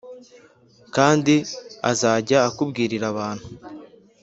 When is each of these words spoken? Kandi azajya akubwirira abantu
Kandi 0.95 1.35
azajya 1.91 2.37
akubwirira 2.47 3.05
abantu 3.13 3.45